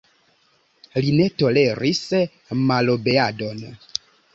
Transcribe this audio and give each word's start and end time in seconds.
Li 1.03 1.11
ne 1.19 1.29
toleris 1.43 2.03
malobeadon. 2.67 3.67